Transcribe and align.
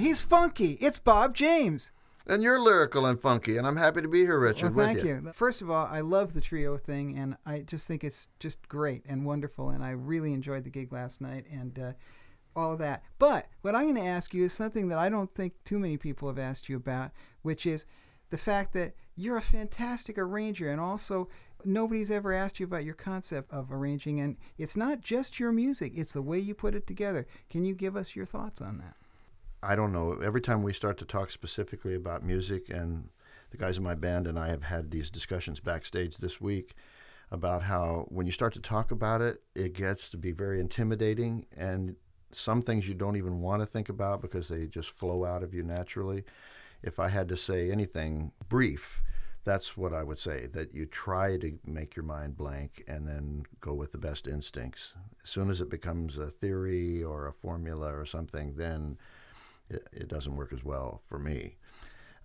He's 0.00 0.22
funky. 0.22 0.78
It's 0.80 0.98
Bob 0.98 1.34
James. 1.34 1.92
And 2.26 2.42
you're 2.42 2.58
lyrical 2.58 3.04
and 3.04 3.20
funky, 3.20 3.58
and 3.58 3.66
I'm 3.66 3.76
happy 3.76 4.00
to 4.00 4.08
be 4.08 4.20
here, 4.20 4.38
Richard. 4.38 4.74
Well, 4.74 4.86
thank 4.86 5.04
you. 5.04 5.20
you. 5.22 5.32
First 5.34 5.60
of 5.60 5.70
all, 5.70 5.86
I 5.90 6.00
love 6.00 6.32
the 6.32 6.40
trio 6.40 6.78
thing, 6.78 7.18
and 7.18 7.36
I 7.44 7.60
just 7.60 7.86
think 7.86 8.02
it's 8.02 8.28
just 8.38 8.66
great 8.68 9.04
and 9.06 9.26
wonderful. 9.26 9.70
And 9.70 9.84
I 9.84 9.90
really 9.90 10.32
enjoyed 10.32 10.64
the 10.64 10.70
gig 10.70 10.90
last 10.90 11.20
night 11.20 11.44
and 11.52 11.78
uh, 11.78 11.92
all 12.56 12.72
of 12.72 12.78
that. 12.78 13.02
But 13.18 13.48
what 13.60 13.74
I'm 13.74 13.82
going 13.82 13.96
to 13.96 14.02
ask 14.02 14.32
you 14.32 14.44
is 14.44 14.54
something 14.54 14.88
that 14.88 14.98
I 14.98 15.10
don't 15.10 15.34
think 15.34 15.52
too 15.64 15.78
many 15.78 15.98
people 15.98 16.28
have 16.28 16.38
asked 16.38 16.68
you 16.68 16.76
about, 16.76 17.10
which 17.42 17.66
is 17.66 17.84
the 18.30 18.38
fact 18.38 18.72
that 18.72 18.94
you're 19.16 19.36
a 19.36 19.42
fantastic 19.42 20.16
arranger, 20.16 20.70
and 20.70 20.80
also 20.80 21.28
nobody's 21.64 22.10
ever 22.10 22.32
asked 22.32 22.58
you 22.58 22.64
about 22.64 22.84
your 22.84 22.94
concept 22.94 23.52
of 23.52 23.70
arranging. 23.70 24.20
And 24.20 24.38
it's 24.56 24.76
not 24.76 25.00
just 25.00 25.38
your 25.38 25.52
music; 25.52 25.92
it's 25.94 26.14
the 26.14 26.22
way 26.22 26.38
you 26.38 26.54
put 26.54 26.74
it 26.74 26.86
together. 26.86 27.26
Can 27.50 27.64
you 27.64 27.74
give 27.74 27.96
us 27.96 28.16
your 28.16 28.24
thoughts 28.24 28.62
on 28.62 28.78
that? 28.78 28.96
I 29.62 29.76
don't 29.76 29.92
know. 29.92 30.14
Every 30.22 30.40
time 30.40 30.62
we 30.62 30.72
start 30.72 30.96
to 30.98 31.04
talk 31.04 31.30
specifically 31.30 31.94
about 31.94 32.24
music, 32.24 32.70
and 32.70 33.10
the 33.50 33.58
guys 33.58 33.76
in 33.76 33.84
my 33.84 33.94
band 33.94 34.26
and 34.26 34.38
I 34.38 34.48
have 34.48 34.62
had 34.62 34.90
these 34.90 35.10
discussions 35.10 35.60
backstage 35.60 36.16
this 36.16 36.40
week 36.40 36.74
about 37.30 37.62
how 37.62 38.06
when 38.08 38.26
you 38.26 38.32
start 38.32 38.52
to 38.54 38.60
talk 38.60 38.90
about 38.90 39.20
it, 39.20 39.42
it 39.54 39.74
gets 39.74 40.08
to 40.10 40.16
be 40.16 40.32
very 40.32 40.60
intimidating, 40.60 41.46
and 41.56 41.96
some 42.32 42.62
things 42.62 42.88
you 42.88 42.94
don't 42.94 43.16
even 43.16 43.40
want 43.40 43.60
to 43.60 43.66
think 43.66 43.88
about 43.88 44.22
because 44.22 44.48
they 44.48 44.66
just 44.66 44.90
flow 44.90 45.24
out 45.24 45.42
of 45.42 45.52
you 45.52 45.62
naturally. 45.62 46.24
If 46.82 46.98
I 46.98 47.08
had 47.08 47.28
to 47.28 47.36
say 47.36 47.70
anything 47.70 48.32
brief, 48.48 49.02
that's 49.44 49.76
what 49.76 49.92
I 49.92 50.02
would 50.02 50.18
say 50.18 50.46
that 50.52 50.74
you 50.74 50.86
try 50.86 51.36
to 51.38 51.58
make 51.64 51.96
your 51.96 52.04
mind 52.04 52.36
blank 52.36 52.84
and 52.86 53.06
then 53.06 53.44
go 53.60 53.74
with 53.74 53.92
the 53.92 53.98
best 53.98 54.26
instincts. 54.26 54.94
As 55.22 55.30
soon 55.30 55.50
as 55.50 55.60
it 55.60 55.70
becomes 55.70 56.18
a 56.18 56.30
theory 56.30 57.02
or 57.02 57.26
a 57.26 57.32
formula 57.32 57.94
or 57.94 58.04
something, 58.04 58.54
then 58.54 58.98
it, 59.70 59.88
it 59.92 60.08
doesn't 60.08 60.36
work 60.36 60.52
as 60.52 60.64
well 60.64 61.02
for 61.06 61.18
me. 61.18 61.56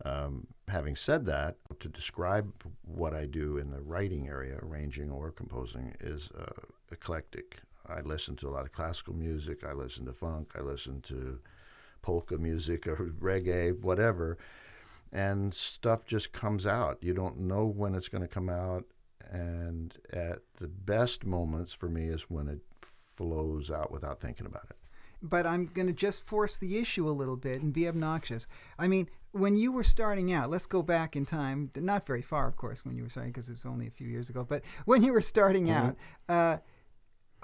Um, 0.03 0.47
having 0.67 0.95
said 0.95 1.25
that, 1.27 1.55
to 1.79 1.87
describe 1.87 2.51
what 2.83 3.13
I 3.13 3.25
do 3.25 3.57
in 3.57 3.71
the 3.71 3.81
writing 3.81 4.27
area, 4.27 4.59
arranging 4.61 5.09
or 5.09 5.31
composing, 5.31 5.95
is 6.01 6.29
uh, 6.37 6.65
eclectic. 6.91 7.61
I 7.87 8.01
listen 8.01 8.35
to 8.37 8.49
a 8.49 8.51
lot 8.51 8.65
of 8.65 8.73
classical 8.73 9.13
music, 9.13 9.63
I 9.63 9.73
listen 9.73 10.05
to 10.05 10.13
funk, 10.13 10.51
I 10.57 10.61
listen 10.61 11.01
to 11.03 11.39
polka 12.01 12.37
music 12.37 12.87
or 12.87 12.95
reggae, 13.21 13.79
whatever, 13.79 14.37
and 15.13 15.53
stuff 15.53 16.05
just 16.05 16.33
comes 16.33 16.65
out. 16.65 16.97
You 17.01 17.13
don't 17.13 17.39
know 17.39 17.65
when 17.65 17.95
it's 17.95 18.09
going 18.09 18.23
to 18.23 18.27
come 18.27 18.49
out, 18.49 18.83
and 19.31 19.95
at 20.11 20.39
the 20.57 20.67
best 20.67 21.25
moments 21.25 21.71
for 21.71 21.87
me 21.87 22.05
is 22.05 22.23
when 22.23 22.47
it 22.47 22.59
flows 23.15 23.71
out 23.71 23.91
without 23.91 24.19
thinking 24.19 24.45
about 24.45 24.65
it 24.69 24.75
but 25.29 25.45
I'm 25.45 25.65
going 25.67 25.87
to 25.87 25.93
just 25.93 26.25
force 26.25 26.57
the 26.57 26.77
issue 26.77 27.07
a 27.07 27.11
little 27.11 27.35
bit 27.37 27.61
and 27.61 27.73
be 27.73 27.87
obnoxious. 27.87 28.47
I 28.79 28.87
mean, 28.87 29.09
when 29.31 29.57
you 29.57 29.71
were 29.71 29.83
starting 29.83 30.31
out, 30.31 30.49
let's 30.49 30.65
go 30.65 30.81
back 30.81 31.15
in 31.15 31.25
time, 31.25 31.69
not 31.75 32.05
very 32.05 32.21
far, 32.21 32.47
of 32.47 32.55
course, 32.55 32.85
when 32.85 32.95
you 32.95 33.03
were 33.03 33.09
starting, 33.09 33.33
because 33.33 33.49
it 33.49 33.53
was 33.53 33.65
only 33.65 33.87
a 33.87 33.91
few 33.91 34.07
years 34.07 34.29
ago, 34.29 34.45
but 34.47 34.63
when 34.85 35.03
you 35.03 35.11
were 35.11 35.21
starting 35.21 35.67
mm-hmm. 35.67 35.87
out, 35.87 35.95
uh, 36.29 36.57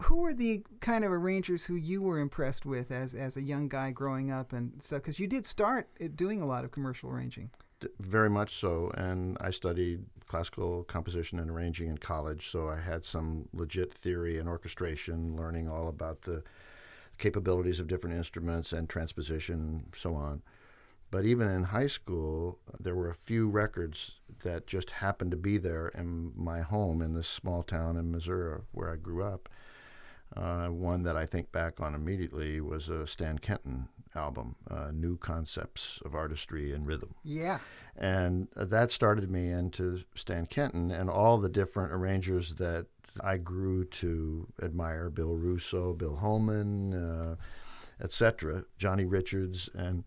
who 0.03 0.17
were 0.17 0.33
the 0.33 0.63
kind 0.79 1.03
of 1.03 1.11
arrangers 1.11 1.65
who 1.65 1.75
you 1.75 2.01
were 2.01 2.19
impressed 2.19 2.65
with 2.65 2.91
as, 2.91 3.13
as 3.13 3.37
a 3.37 3.41
young 3.41 3.67
guy 3.67 3.91
growing 3.91 4.31
up 4.31 4.53
and 4.53 4.81
stuff? 4.81 5.01
Because 5.01 5.19
you 5.19 5.27
did 5.27 5.45
start 5.45 5.89
doing 6.15 6.41
a 6.41 6.45
lot 6.45 6.63
of 6.63 6.71
commercial 6.71 7.09
arranging. 7.09 7.51
Very 7.99 8.29
much 8.29 8.55
so. 8.55 8.91
And 8.95 9.37
I 9.41 9.51
studied 9.51 10.05
classical 10.27 10.83
composition 10.85 11.39
and 11.39 11.51
arranging 11.51 11.89
in 11.89 11.97
college, 11.97 12.49
so 12.49 12.69
I 12.69 12.79
had 12.79 13.03
some 13.03 13.49
legit 13.53 13.93
theory 13.93 14.39
and 14.39 14.47
orchestration, 14.47 15.35
learning 15.35 15.67
all 15.67 15.89
about 15.89 16.21
the 16.21 16.41
capabilities 17.21 17.79
of 17.79 17.87
different 17.87 18.17
instruments 18.17 18.73
and 18.73 18.89
transposition, 18.89 19.55
and 19.55 19.85
so 19.95 20.15
on. 20.15 20.41
But 21.11 21.25
even 21.25 21.47
in 21.49 21.63
high 21.63 21.87
school, 21.87 22.59
there 22.79 22.95
were 22.95 23.09
a 23.09 23.15
few 23.15 23.47
records 23.47 24.19
that 24.43 24.65
just 24.65 24.91
happened 24.91 25.31
to 25.31 25.37
be 25.37 25.57
there 25.57 25.89
in 25.89 26.31
my 26.35 26.61
home 26.61 27.01
in 27.01 27.13
this 27.13 27.27
small 27.27 27.63
town 27.63 27.95
in 27.97 28.11
Missouri 28.11 28.61
where 28.71 28.89
I 28.89 28.95
grew 28.95 29.23
up. 29.23 29.47
Uh, 30.35 30.67
one 30.67 31.03
that 31.03 31.17
I 31.17 31.25
think 31.25 31.51
back 31.51 31.81
on 31.81 31.93
immediately 31.93 32.61
was 32.61 32.87
a 32.87 33.05
Stan 33.05 33.37
Kenton 33.39 33.89
album, 34.15 34.55
uh, 34.69 34.91
New 34.93 35.17
Concepts 35.17 35.99
of 36.05 36.15
Artistry 36.15 36.73
and 36.73 36.87
Rhythm. 36.87 37.15
Yeah. 37.23 37.59
And 37.97 38.47
that 38.55 38.91
started 38.91 39.29
me 39.29 39.51
into 39.51 40.03
Stan 40.15 40.45
Kenton 40.45 40.91
and 40.91 41.09
all 41.09 41.37
the 41.37 41.49
different 41.49 41.91
arrangers 41.93 42.55
that 42.55 42.87
I 43.21 43.37
grew 43.37 43.83
to 43.85 44.47
admire 44.61 45.09
Bill 45.09 45.35
Russo, 45.35 45.93
Bill 45.93 46.15
Holman, 46.15 46.93
uh, 46.93 47.35
etc., 48.01 48.63
Johnny 48.77 49.05
Richards. 49.05 49.69
And 49.73 50.03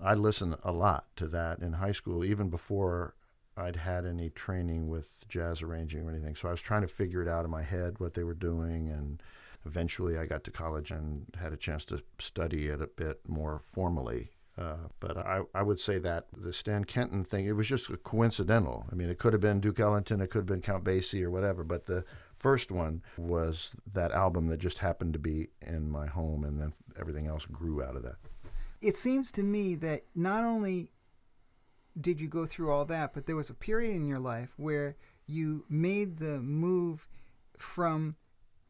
I 0.00 0.14
listened 0.14 0.56
a 0.62 0.72
lot 0.72 1.06
to 1.16 1.26
that 1.28 1.58
in 1.58 1.74
high 1.74 1.92
school, 1.92 2.24
even 2.24 2.48
before 2.48 3.14
I'd 3.56 3.76
had 3.76 4.06
any 4.06 4.30
training 4.30 4.88
with 4.88 5.24
jazz 5.28 5.62
arranging 5.62 6.06
or 6.06 6.10
anything. 6.10 6.36
So 6.36 6.48
I 6.48 6.52
was 6.52 6.62
trying 6.62 6.82
to 6.82 6.88
figure 6.88 7.22
it 7.22 7.28
out 7.28 7.44
in 7.44 7.50
my 7.50 7.62
head 7.62 7.98
what 7.98 8.14
they 8.14 8.24
were 8.24 8.34
doing 8.34 8.88
and 8.88 9.22
eventually 9.66 10.18
I 10.18 10.26
got 10.26 10.44
to 10.44 10.50
college 10.50 10.90
and 10.90 11.26
had 11.40 11.52
a 11.52 11.56
chance 11.56 11.84
to 11.86 12.02
study 12.18 12.66
it 12.68 12.80
a 12.80 12.86
bit 12.86 13.20
more 13.26 13.58
formally. 13.58 14.30
Uh, 14.56 14.88
but 14.98 15.16
I, 15.16 15.42
I 15.54 15.62
would 15.62 15.78
say 15.78 15.98
that 15.98 16.26
the 16.36 16.52
Stan 16.52 16.84
Kenton 16.84 17.24
thing, 17.24 17.46
it 17.46 17.52
was 17.52 17.68
just 17.68 17.90
coincidental. 18.02 18.86
I 18.90 18.96
mean, 18.96 19.08
it 19.08 19.18
could 19.18 19.32
have 19.32 19.42
been 19.42 19.60
Duke 19.60 19.78
Ellington, 19.78 20.20
it 20.20 20.30
could 20.30 20.40
have 20.40 20.46
been 20.46 20.60
Count 20.60 20.82
Basie 20.82 21.22
or 21.22 21.30
whatever, 21.30 21.62
but 21.62 21.86
the 21.86 22.04
first 22.36 22.72
one 22.72 23.02
was 23.16 23.76
that 23.92 24.10
album 24.10 24.48
that 24.48 24.58
just 24.58 24.78
happened 24.78 25.12
to 25.12 25.18
be 25.18 25.48
in 25.62 25.88
my 25.90 26.06
home, 26.06 26.44
and 26.44 26.60
then 26.60 26.72
everything 26.98 27.28
else 27.28 27.46
grew 27.46 27.82
out 27.82 27.94
of 27.94 28.02
that. 28.02 28.16
It 28.80 28.96
seems 28.96 29.30
to 29.32 29.42
me 29.42 29.76
that 29.76 30.02
not 30.14 30.42
only 30.42 30.90
did 32.00 32.20
you 32.20 32.28
go 32.28 32.46
through 32.46 32.70
all 32.70 32.84
that, 32.86 33.12
but 33.14 33.26
there 33.26 33.36
was 33.36 33.50
a 33.50 33.54
period 33.54 33.94
in 33.94 34.06
your 34.06 34.20
life 34.20 34.54
where 34.56 34.96
you 35.26 35.64
made 35.68 36.18
the 36.18 36.40
move 36.40 37.08
from 37.58 38.16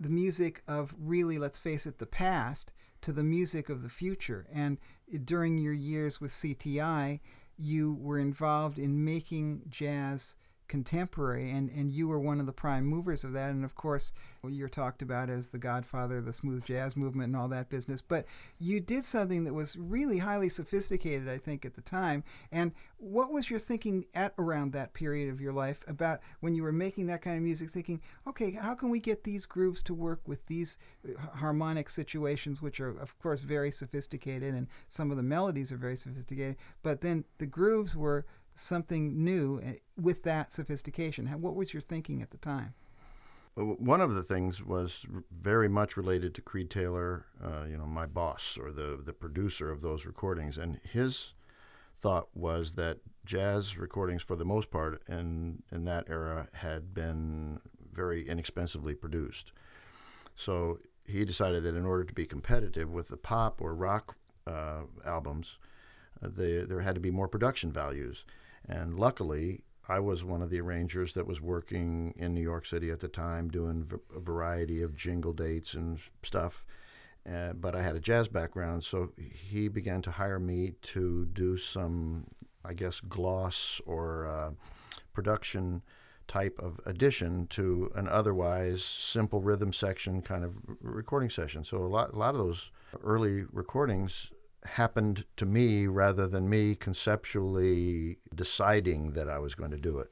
the 0.00 0.08
music 0.08 0.62
of 0.68 0.94
really, 0.98 1.38
let's 1.38 1.58
face 1.58 1.86
it, 1.86 1.98
the 1.98 2.06
past 2.06 2.72
to 3.02 3.12
the 3.12 3.24
music 3.24 3.68
of 3.68 3.82
the 3.82 3.88
future. 3.88 4.46
And 4.52 4.78
during 5.24 5.58
your 5.58 5.72
years 5.72 6.20
with 6.20 6.30
CTI, 6.30 7.20
you 7.56 7.94
were 7.94 8.18
involved 8.18 8.78
in 8.78 9.04
making 9.04 9.62
jazz 9.68 10.36
contemporary, 10.68 11.50
and, 11.50 11.70
and 11.70 11.90
you 11.90 12.08
were 12.08 12.20
one 12.20 12.40
of 12.40 12.46
the 12.46 12.52
prime 12.52 12.84
movers 12.84 13.24
of 13.24 13.32
that. 13.32 13.50
And 13.50 13.64
of 13.64 13.74
course, 13.74 14.12
you're 14.44 14.68
talked 14.68 15.02
about 15.02 15.28
as 15.30 15.48
the 15.48 15.58
godfather 15.58 16.18
of 16.18 16.24
the 16.24 16.32
smooth 16.32 16.64
jazz 16.64 16.96
movement 16.96 17.28
and 17.28 17.36
all 17.36 17.48
that 17.48 17.68
business. 17.68 18.00
But 18.00 18.26
you 18.58 18.80
did 18.80 19.04
something 19.04 19.44
that 19.44 19.54
was 19.54 19.76
really 19.76 20.18
highly 20.18 20.48
sophisticated, 20.48 21.28
I 21.28 21.38
think, 21.38 21.64
at 21.64 21.74
the 21.74 21.80
time. 21.80 22.22
And 22.52 22.72
what 22.98 23.32
was 23.32 23.50
your 23.50 23.58
thinking 23.58 24.06
at 24.14 24.34
around 24.38 24.72
that 24.72 24.92
period 24.92 25.30
of 25.30 25.40
your 25.40 25.52
life 25.52 25.80
about 25.86 26.20
when 26.40 26.54
you 26.54 26.62
were 26.62 26.72
making 26.72 27.06
that 27.06 27.22
kind 27.22 27.36
of 27.36 27.42
music, 27.42 27.70
thinking, 27.70 28.00
okay, 28.26 28.52
how 28.52 28.74
can 28.74 28.90
we 28.90 29.00
get 29.00 29.24
these 29.24 29.46
grooves 29.46 29.82
to 29.82 29.94
work 29.94 30.20
with 30.26 30.44
these 30.46 30.78
uh, 31.06 31.20
harmonic 31.36 31.90
situations, 31.90 32.60
which 32.60 32.80
are, 32.80 32.98
of 32.98 33.18
course, 33.18 33.42
very 33.42 33.72
sophisticated, 33.72 34.54
and 34.54 34.68
some 34.88 35.10
of 35.10 35.16
the 35.16 35.22
melodies 35.22 35.72
are 35.72 35.76
very 35.76 35.96
sophisticated, 35.96 36.56
but 36.82 37.00
then 37.00 37.24
the 37.38 37.46
grooves 37.46 37.96
were 37.96 38.26
something 38.58 39.24
new 39.24 39.60
eh, 39.62 39.74
with 40.00 40.22
that 40.24 40.52
sophistication. 40.52 41.26
What 41.40 41.54
was 41.54 41.72
your 41.72 41.80
thinking 41.80 42.22
at 42.22 42.30
the 42.30 42.38
time? 42.38 42.74
One 43.54 44.00
of 44.00 44.14
the 44.14 44.22
things 44.22 44.62
was 44.62 45.04
very 45.32 45.68
much 45.68 45.96
related 45.96 46.32
to 46.36 46.42
Creed 46.42 46.70
Taylor, 46.70 47.26
uh, 47.42 47.64
you 47.68 47.76
know, 47.76 47.86
my 47.86 48.06
boss 48.06 48.56
or 48.56 48.70
the 48.70 49.00
the 49.04 49.12
producer 49.12 49.70
of 49.72 49.80
those 49.80 50.06
recordings, 50.06 50.58
and 50.58 50.80
his 50.84 51.32
thought 51.96 52.28
was 52.34 52.72
that 52.72 52.98
jazz 53.24 53.76
recordings, 53.76 54.22
for 54.22 54.36
the 54.36 54.44
most 54.44 54.70
part, 54.70 55.02
in 55.08 55.62
in 55.72 55.84
that 55.86 56.08
era, 56.08 56.46
had 56.52 56.94
been 56.94 57.60
very 57.92 58.28
inexpensively 58.28 58.94
produced. 58.94 59.52
So 60.36 60.78
he 61.04 61.24
decided 61.24 61.64
that 61.64 61.74
in 61.74 61.84
order 61.84 62.04
to 62.04 62.14
be 62.14 62.26
competitive 62.26 62.92
with 62.92 63.08
the 63.08 63.16
pop 63.16 63.60
or 63.60 63.74
rock 63.74 64.16
uh, 64.46 64.82
albums, 65.04 65.58
uh, 66.22 66.28
there 66.32 66.80
had 66.80 66.94
to 66.94 67.00
be 67.00 67.10
more 67.10 67.26
production 67.26 67.72
values. 67.72 68.24
And 68.66 68.98
luckily, 68.98 69.62
I 69.88 70.00
was 70.00 70.22
one 70.22 70.42
of 70.42 70.50
the 70.50 70.60
arrangers 70.60 71.14
that 71.14 71.26
was 71.26 71.40
working 71.40 72.14
in 72.18 72.34
New 72.34 72.42
York 72.42 72.66
City 72.66 72.90
at 72.90 73.00
the 73.00 73.08
time, 73.08 73.48
doing 73.48 73.90
a 74.14 74.20
variety 74.20 74.82
of 74.82 74.94
jingle 74.94 75.32
dates 75.32 75.74
and 75.74 75.98
stuff. 76.22 76.64
Uh, 77.30 77.52
but 77.54 77.74
I 77.74 77.82
had 77.82 77.96
a 77.96 78.00
jazz 78.00 78.28
background, 78.28 78.84
so 78.84 79.12
he 79.16 79.68
began 79.68 80.02
to 80.02 80.10
hire 80.10 80.38
me 80.38 80.74
to 80.82 81.26
do 81.26 81.56
some, 81.56 82.26
I 82.64 82.74
guess, 82.74 83.00
gloss 83.00 83.80
or 83.86 84.26
uh, 84.26 84.50
production 85.12 85.82
type 86.26 86.58
of 86.58 86.78
addition 86.84 87.46
to 87.48 87.90
an 87.94 88.06
otherwise 88.08 88.84
simple 88.84 89.40
rhythm 89.40 89.72
section 89.72 90.20
kind 90.20 90.44
of 90.44 90.58
recording 90.82 91.30
session. 91.30 91.64
So 91.64 91.78
a 91.78 91.88
lot, 91.88 92.12
a 92.12 92.18
lot 92.18 92.34
of 92.34 92.38
those 92.38 92.70
early 93.02 93.44
recordings 93.52 94.30
happened 94.68 95.24
to 95.36 95.46
me 95.46 95.86
rather 95.86 96.26
than 96.26 96.48
me 96.48 96.74
conceptually 96.74 98.18
deciding 98.34 99.12
that 99.12 99.28
I 99.28 99.38
was 99.38 99.54
going 99.54 99.70
to 99.70 99.78
do 99.78 99.98
it. 99.98 100.10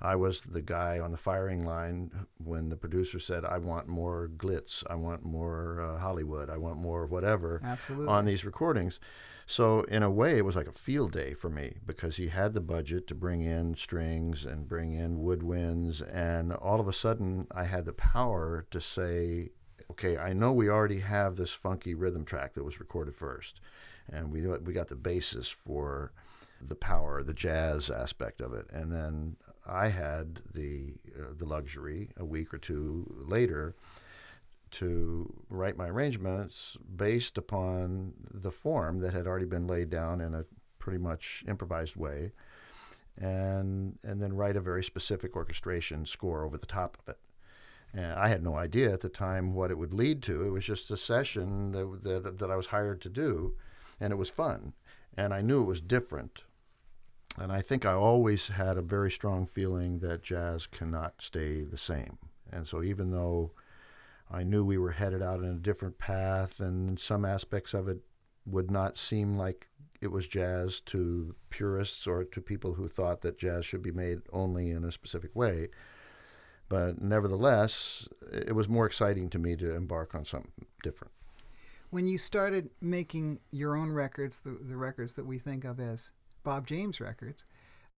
I 0.00 0.14
was 0.14 0.42
the 0.42 0.60
guy 0.60 0.98
on 0.98 1.10
the 1.10 1.16
firing 1.16 1.64
line 1.64 2.26
when 2.36 2.68
the 2.68 2.76
producer 2.76 3.18
said, 3.18 3.44
I 3.44 3.58
want 3.58 3.88
more 3.88 4.30
glitz, 4.36 4.84
I 4.90 4.94
want 4.94 5.24
more 5.24 5.80
uh, 5.80 5.98
Hollywood, 5.98 6.50
I 6.50 6.58
want 6.58 6.76
more 6.76 7.06
whatever 7.06 7.62
Absolutely. 7.64 8.08
on 8.08 8.26
these 8.26 8.44
recordings. 8.44 9.00
So 9.46 9.82
in 9.82 10.02
a 10.02 10.10
way, 10.10 10.36
it 10.36 10.44
was 10.44 10.56
like 10.56 10.66
a 10.66 10.72
field 10.72 11.12
day 11.12 11.32
for 11.32 11.48
me 11.48 11.76
because 11.86 12.16
he 12.16 12.28
had 12.28 12.52
the 12.52 12.60
budget 12.60 13.06
to 13.06 13.14
bring 13.14 13.42
in 13.42 13.76
strings 13.76 14.44
and 14.44 14.68
bring 14.68 14.92
in 14.92 15.20
woodwinds, 15.20 16.02
and 16.12 16.52
all 16.52 16.80
of 16.80 16.88
a 16.88 16.92
sudden, 16.92 17.46
I 17.52 17.64
had 17.64 17.84
the 17.84 17.92
power 17.92 18.66
to 18.72 18.80
say, 18.80 19.50
"Okay, 19.88 20.18
I 20.18 20.32
know 20.32 20.52
we 20.52 20.68
already 20.68 20.98
have 20.98 21.36
this 21.36 21.52
funky 21.52 21.94
rhythm 21.94 22.24
track 22.24 22.54
that 22.54 22.64
was 22.64 22.80
recorded 22.80 23.14
first, 23.14 23.60
and 24.12 24.32
we 24.32 24.46
we 24.46 24.72
got 24.72 24.88
the 24.88 24.96
basis 24.96 25.48
for 25.48 26.12
the 26.60 26.74
power, 26.74 27.22
the 27.22 27.34
jazz 27.34 27.90
aspect 27.90 28.40
of 28.40 28.54
it, 28.54 28.66
and 28.70 28.92
then 28.92 29.36
I 29.66 29.88
had 29.88 30.40
the 30.54 30.94
uh, 31.18 31.34
the 31.36 31.46
luxury 31.46 32.10
a 32.16 32.24
week 32.24 32.52
or 32.52 32.58
two 32.58 33.24
later." 33.26 33.74
to 34.68 35.32
write 35.48 35.76
my 35.76 35.88
arrangements 35.88 36.76
based 36.96 37.38
upon 37.38 38.12
the 38.34 38.50
form 38.50 38.98
that 38.98 39.12
had 39.14 39.24
already 39.24 39.46
been 39.46 39.66
laid 39.66 39.88
down 39.88 40.20
in 40.20 40.34
a 40.34 40.44
pretty 40.80 40.98
much 40.98 41.44
improvised 41.46 41.94
way 41.94 42.32
and 43.18 43.98
and 44.02 44.20
then 44.20 44.34
write 44.34 44.56
a 44.56 44.60
very 44.60 44.84
specific 44.84 45.36
orchestration 45.36 46.04
score 46.04 46.44
over 46.44 46.58
the 46.58 46.66
top 46.66 46.98
of 47.00 47.08
it. 47.08 47.18
And 47.94 48.12
I 48.12 48.28
had 48.28 48.42
no 48.42 48.56
idea 48.56 48.92
at 48.92 49.00
the 49.00 49.08
time 49.08 49.54
what 49.54 49.70
it 49.70 49.78
would 49.78 49.94
lead 49.94 50.22
to. 50.24 50.44
It 50.44 50.50
was 50.50 50.66
just 50.66 50.90
a 50.90 50.96
session 50.96 51.72
that, 51.72 52.02
that, 52.02 52.38
that 52.38 52.50
I 52.50 52.56
was 52.56 52.66
hired 52.66 53.00
to 53.02 53.08
do, 53.08 53.54
and 54.00 54.12
it 54.12 54.16
was 54.16 54.30
fun. 54.30 54.74
And 55.16 55.32
I 55.32 55.40
knew 55.40 55.62
it 55.62 55.66
was 55.66 55.80
different. 55.80 56.42
And 57.38 57.52
I 57.52 57.60
think 57.60 57.84
I 57.84 57.92
always 57.92 58.48
had 58.48 58.76
a 58.76 58.82
very 58.82 59.10
strong 59.10 59.46
feeling 59.46 59.98
that 59.98 60.22
jazz 60.22 60.66
cannot 60.66 61.14
stay 61.18 61.62
the 61.62 61.78
same. 61.78 62.18
And 62.50 62.66
so 62.66 62.82
even 62.82 63.10
though 63.10 63.52
I 64.30 64.42
knew 64.42 64.64
we 64.64 64.78
were 64.78 64.92
headed 64.92 65.22
out 65.22 65.40
in 65.40 65.50
a 65.50 65.54
different 65.54 65.98
path, 65.98 66.60
and 66.60 66.98
some 66.98 67.24
aspects 67.24 67.74
of 67.74 67.88
it 67.88 67.98
would 68.46 68.70
not 68.70 68.96
seem 68.96 69.36
like 69.36 69.68
it 70.00 70.08
was 70.08 70.28
jazz 70.28 70.80
to 70.80 71.34
purists 71.50 72.06
or 72.06 72.24
to 72.24 72.40
people 72.40 72.74
who 72.74 72.88
thought 72.88 73.22
that 73.22 73.38
jazz 73.38 73.64
should 73.64 73.82
be 73.82 73.92
made 73.92 74.18
only 74.32 74.70
in 74.70 74.84
a 74.84 74.92
specific 74.92 75.34
way. 75.34 75.68
But 76.68 77.00
nevertheless, 77.00 78.08
it 78.32 78.54
was 78.54 78.68
more 78.68 78.86
exciting 78.86 79.30
to 79.30 79.38
me 79.38 79.56
to 79.56 79.74
embark 79.74 80.14
on 80.14 80.24
something 80.24 80.66
different. 80.82 81.12
When 81.96 82.06
you 82.06 82.18
started 82.18 82.68
making 82.82 83.40
your 83.52 83.74
own 83.74 83.90
records, 83.90 84.40
the, 84.40 84.50
the 84.50 84.76
records 84.76 85.14
that 85.14 85.24
we 85.24 85.38
think 85.38 85.64
of 85.64 85.80
as 85.80 86.12
Bob 86.44 86.66
James 86.66 87.00
records, 87.00 87.46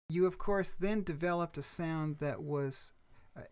you 0.08 0.28
of 0.28 0.38
course 0.38 0.76
then 0.80 1.02
developed 1.02 1.58
a 1.58 1.64
sound 1.64 2.18
that 2.20 2.40
was 2.40 2.92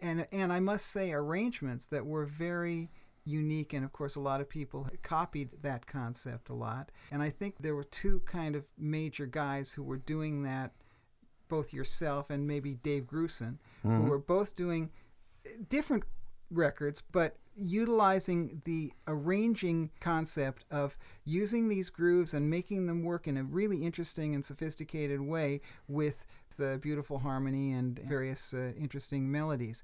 and 0.03 0.27
and 0.31 0.53
I 0.53 0.59
must 0.59 0.86
say 0.86 1.12
arrangements 1.13 1.88
that 1.88 2.06
were 2.06 2.27
very 2.27 2.92
unique 3.24 3.74
and 3.74 3.83
of 3.83 3.92
course 3.92 4.18
a 4.18 4.19
lot 4.19 4.39
of 4.39 4.47
people 4.47 4.88
copied 5.01 5.50
that 5.63 5.88
concept 5.88 6.50
a 6.50 6.53
lot 6.53 6.91
and 7.12 7.24
I 7.24 7.31
think 7.31 7.56
there 7.57 7.75
were 7.75 7.83
two 7.83 8.19
kind 8.27 8.56
of 8.56 8.68
major 8.77 9.25
guys 9.25 9.74
who 9.74 9.81
were 9.81 9.98
doing 9.98 10.44
that 10.44 10.74
both 11.50 11.74
yourself 11.74 12.30
and 12.30 12.45
maybe 12.45 12.75
Dave 12.75 13.07
Grusin 13.07 13.57
mm-hmm. 13.83 14.03
who 14.03 14.12
were 14.12 14.19
both 14.19 14.56
doing 14.56 14.91
different 15.69 16.03
records 16.51 17.01
but 17.12 17.38
utilizing 17.57 18.62
the 18.65 18.92
arranging 19.07 19.89
concept 20.00 20.65
of 20.71 20.97
using 21.24 21.69
these 21.69 21.89
grooves 21.89 22.33
and 22.33 22.50
making 22.50 22.86
them 22.86 23.03
work 23.03 23.27
in 23.27 23.38
a 23.38 23.44
really 23.44 23.77
interesting 23.77 24.36
and 24.36 24.45
sophisticated 24.45 25.21
way 25.21 25.62
with 25.88 26.25
the 26.57 26.77
beautiful 26.81 27.19
harmony 27.19 27.71
and 27.71 28.00
various 28.00 28.53
uh, 28.53 28.74
interesting 28.77 29.31
melodies. 29.31 29.83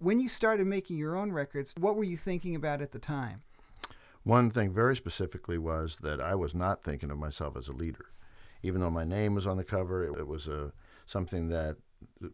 When 0.00 0.18
you 0.18 0.28
started 0.28 0.66
making 0.66 0.96
your 0.96 1.16
own 1.16 1.30
records, 1.30 1.74
what 1.78 1.94
were 1.94 2.04
you 2.04 2.16
thinking 2.16 2.56
about 2.56 2.82
at 2.82 2.90
the 2.90 2.98
time? 2.98 3.42
One 4.24 4.50
thing 4.50 4.72
very 4.72 4.96
specifically 4.96 5.58
was 5.58 5.98
that 6.02 6.20
I 6.20 6.34
was 6.34 6.54
not 6.54 6.82
thinking 6.82 7.10
of 7.10 7.18
myself 7.18 7.56
as 7.56 7.68
a 7.68 7.72
leader. 7.72 8.06
Even 8.62 8.80
though 8.80 8.90
my 8.90 9.04
name 9.04 9.34
was 9.34 9.46
on 9.46 9.56
the 9.56 9.64
cover, 9.64 10.04
it, 10.04 10.26
was 10.26 10.46
a, 10.46 10.64
uh, 10.66 10.70
something 11.06 11.48
that 11.48 11.76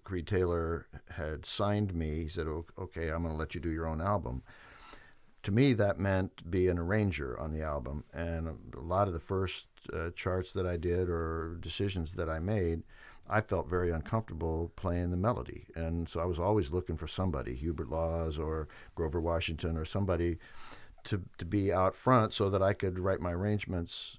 Creed 0.04 0.26
Taylor 0.26 0.86
had 1.10 1.46
signed 1.46 1.94
me. 1.94 2.22
He 2.22 2.28
said, 2.28 2.46
Okay, 2.46 3.10
I'm 3.10 3.22
going 3.22 3.34
to 3.34 3.38
let 3.38 3.54
you 3.54 3.60
do 3.60 3.70
your 3.70 3.86
own 3.86 4.00
album 4.00 4.42
to 5.48 5.52
me, 5.52 5.72
that 5.72 5.98
meant 5.98 6.50
be 6.50 6.68
an 6.68 6.78
arranger 6.78 7.38
on 7.38 7.52
the 7.52 7.62
album. 7.62 8.04
And 8.12 8.48
a 8.76 8.80
lot 8.80 9.08
of 9.08 9.14
the 9.14 9.20
first 9.20 9.68
uh, 9.92 10.10
charts 10.10 10.52
that 10.52 10.66
I 10.66 10.76
did 10.76 11.08
or 11.08 11.56
decisions 11.60 12.12
that 12.12 12.28
I 12.28 12.38
made, 12.38 12.82
I 13.28 13.40
felt 13.40 13.68
very 13.68 13.90
uncomfortable 13.90 14.72
playing 14.76 15.10
the 15.10 15.16
melody. 15.16 15.66
And 15.74 16.08
so 16.08 16.20
I 16.20 16.24
was 16.24 16.38
always 16.38 16.72
looking 16.72 16.96
for 16.96 17.06
somebody, 17.06 17.54
Hubert 17.54 17.88
Laws 17.88 18.38
or 18.38 18.68
Grover 18.94 19.20
Washington 19.20 19.76
or 19.76 19.84
somebody 19.84 20.38
to, 21.04 21.22
to 21.38 21.44
be 21.44 21.72
out 21.72 21.94
front 21.94 22.32
so 22.32 22.50
that 22.50 22.62
I 22.62 22.72
could 22.72 22.98
write 22.98 23.20
my 23.20 23.32
arrangements 23.32 24.18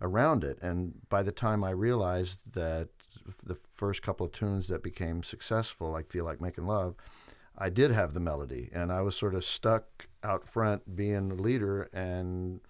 around 0.00 0.44
it. 0.44 0.58
And 0.62 0.94
by 1.08 1.22
the 1.22 1.32
time 1.32 1.64
I 1.64 1.70
realized 1.70 2.54
that 2.54 2.88
the 3.38 3.56
first 3.72 4.02
couple 4.02 4.26
of 4.26 4.32
tunes 4.32 4.68
that 4.68 4.82
became 4.82 5.22
successful, 5.22 5.90
like 5.90 6.06
Feel 6.06 6.24
Like 6.24 6.40
Making 6.40 6.66
Love, 6.66 6.96
I 7.56 7.68
did 7.68 7.90
have 7.90 8.14
the 8.14 8.20
melody, 8.20 8.70
and 8.72 8.90
I 8.90 9.02
was 9.02 9.16
sort 9.16 9.34
of 9.34 9.44
stuck 9.44 10.06
out 10.22 10.48
front 10.48 10.96
being 10.96 11.28
the 11.28 11.34
leader 11.34 11.88
and 11.92 12.60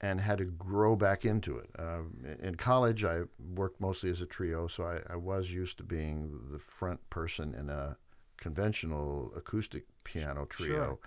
and 0.00 0.20
had 0.20 0.38
to 0.38 0.44
grow 0.44 0.94
back 0.94 1.24
into 1.24 1.58
it. 1.58 1.70
Uh, 1.76 2.02
in 2.40 2.54
college, 2.54 3.04
I 3.04 3.22
worked 3.54 3.80
mostly 3.80 4.10
as 4.10 4.20
a 4.20 4.26
trio, 4.26 4.68
so 4.68 4.84
I, 4.84 5.12
I, 5.12 5.16
was 5.16 5.52
used 5.52 5.78
to 5.78 5.82
being 5.82 6.38
the 6.52 6.58
front 6.60 7.00
person 7.10 7.52
in 7.52 7.68
a 7.68 7.96
conventional 8.36 9.32
acoustic 9.36 9.86
piano 10.04 10.44
trio. 10.44 10.74
Sure. 10.74 10.98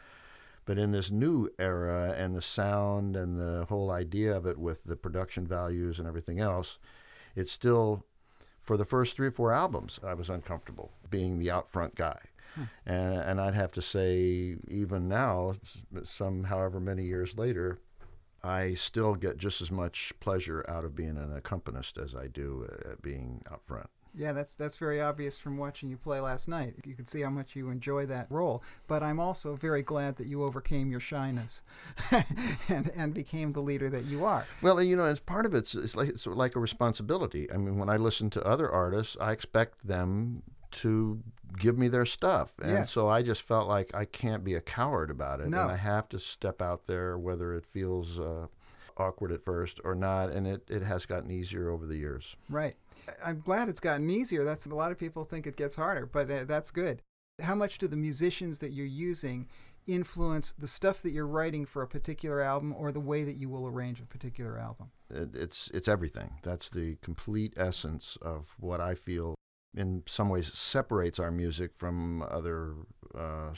But 0.65 0.77
in 0.77 0.91
this 0.91 1.09
new 1.09 1.49
era 1.57 2.13
and 2.17 2.35
the 2.35 2.41
sound 2.41 3.15
and 3.15 3.39
the 3.39 3.65
whole 3.69 3.91
idea 3.91 4.35
of 4.35 4.45
it 4.45 4.57
with 4.57 4.83
the 4.83 4.95
production 4.95 5.47
values 5.47 5.97
and 5.97 6.07
everything 6.07 6.39
else, 6.39 6.77
it's 7.35 7.51
still, 7.51 8.05
for 8.61 8.77
the 8.77 8.85
first 8.85 9.15
three 9.15 9.27
or 9.27 9.31
four 9.31 9.51
albums, 9.51 9.99
I 10.03 10.13
was 10.13 10.29
uncomfortable 10.29 10.91
being 11.09 11.39
the 11.39 11.51
out 11.51 11.69
front 11.69 11.95
guy. 11.95 12.19
Hmm. 12.55 12.63
And, 12.85 13.15
and 13.15 13.41
I'd 13.41 13.55
have 13.55 13.71
to 13.73 13.81
say, 13.81 14.55
even 14.67 15.09
now, 15.09 15.53
some 16.03 16.45
however 16.45 16.79
many 16.79 17.03
years 17.03 17.37
later, 17.37 17.79
I 18.43 18.75
still 18.75 19.15
get 19.15 19.37
just 19.37 19.61
as 19.61 19.71
much 19.71 20.13
pleasure 20.19 20.65
out 20.67 20.85
of 20.85 20.95
being 20.95 21.17
an 21.17 21.35
accompanist 21.35 21.97
as 21.97 22.15
I 22.15 22.27
do 22.27 22.67
at 22.89 23.01
being 23.01 23.43
out 23.51 23.63
front. 23.63 23.89
Yeah, 24.13 24.33
that's 24.33 24.55
that's 24.55 24.77
very 24.77 25.01
obvious 25.01 25.37
from 25.37 25.57
watching 25.57 25.89
you 25.89 25.97
play 25.97 26.19
last 26.19 26.47
night. 26.47 26.75
You 26.85 26.95
can 26.95 27.07
see 27.07 27.21
how 27.21 27.29
much 27.29 27.55
you 27.55 27.69
enjoy 27.69 28.05
that 28.07 28.27
role. 28.29 28.63
But 28.87 29.03
I'm 29.03 29.19
also 29.19 29.55
very 29.55 29.81
glad 29.81 30.17
that 30.17 30.27
you 30.27 30.43
overcame 30.43 30.91
your 30.91 30.99
shyness 30.99 31.61
and 32.69 32.91
and 32.95 33.13
became 33.13 33.53
the 33.53 33.61
leader 33.61 33.89
that 33.89 34.05
you 34.05 34.25
are. 34.25 34.45
Well, 34.61 34.81
you 34.81 34.95
know, 34.95 35.05
as 35.05 35.19
part 35.19 35.45
of 35.45 35.53
it, 35.53 35.73
it's 35.73 35.95
like 35.95 36.09
it's 36.09 36.27
like 36.27 36.55
a 36.55 36.59
responsibility. 36.59 37.51
I 37.51 37.57
mean, 37.57 37.77
when 37.77 37.89
I 37.89 37.97
listen 37.97 38.29
to 38.31 38.45
other 38.45 38.69
artists, 38.69 39.15
I 39.19 39.31
expect 39.31 39.87
them 39.87 40.43
to 40.71 41.21
give 41.57 41.77
me 41.77 41.87
their 41.87 42.05
stuff. 42.05 42.53
And 42.61 42.71
yeah. 42.71 42.83
so 42.83 43.09
I 43.09 43.21
just 43.21 43.41
felt 43.41 43.67
like 43.67 43.93
I 43.93 44.05
can't 44.05 44.43
be 44.43 44.53
a 44.55 44.61
coward 44.61 45.09
about 45.09 45.41
it. 45.41 45.49
No. 45.49 45.63
And 45.63 45.71
I 45.71 45.75
have 45.75 46.07
to 46.09 46.19
step 46.19 46.61
out 46.61 46.87
there, 46.87 47.17
whether 47.17 47.53
it 47.53 47.65
feels 47.65 48.19
uh, 48.19 48.47
awkward 48.97 49.31
at 49.31 49.43
first 49.43 49.79
or 49.83 49.95
not. 49.95 50.29
And 50.29 50.47
it, 50.47 50.63
it 50.69 50.83
has 50.83 51.05
gotten 51.05 51.31
easier 51.31 51.69
over 51.69 51.85
the 51.85 51.97
years. 51.97 52.35
Right. 52.49 52.75
I'm 53.23 53.39
glad 53.39 53.69
it's 53.69 53.79
gotten 53.79 54.09
easier. 54.09 54.43
That's 54.43 54.65
a 54.65 54.75
lot 54.75 54.91
of 54.91 54.99
people 54.99 55.25
think 55.25 55.47
it 55.47 55.55
gets 55.55 55.75
harder, 55.75 56.05
but 56.05 56.29
uh, 56.29 56.43
that's 56.45 56.71
good. 56.71 57.01
How 57.41 57.55
much 57.55 57.77
do 57.77 57.87
the 57.87 57.97
musicians 57.97 58.59
that 58.59 58.71
you're 58.71 58.85
using 58.85 59.47
influence 59.87 60.53
the 60.59 60.67
stuff 60.67 61.01
that 61.01 61.11
you're 61.11 61.27
writing 61.27 61.65
for 61.65 61.81
a 61.81 61.87
particular 61.87 62.41
album 62.41 62.75
or 62.77 62.91
the 62.91 62.99
way 62.99 63.23
that 63.23 63.37
you 63.37 63.49
will 63.49 63.67
arrange 63.67 63.99
a 63.99 64.05
particular 64.05 64.57
album? 64.59 64.91
It, 65.09 65.29
it's 65.33 65.69
it's 65.73 65.87
everything. 65.87 66.33
That's 66.43 66.69
the 66.69 66.97
complete 67.01 67.53
essence 67.57 68.17
of 68.21 68.55
what 68.59 68.79
I 68.79 68.95
feel 68.95 69.35
in 69.73 70.03
some 70.05 70.29
ways 70.29 70.51
separates 70.53 71.19
our 71.19 71.31
music 71.31 71.73
from 71.73 72.21
other 72.23 72.75
uh, 73.17 73.53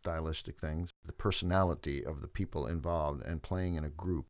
stylistic 0.00 0.60
things. 0.60 0.90
The 1.04 1.12
personality 1.12 2.04
of 2.04 2.20
the 2.20 2.28
people 2.28 2.66
involved 2.66 3.24
and 3.24 3.42
playing 3.42 3.76
in 3.76 3.84
a 3.84 3.88
group, 3.90 4.26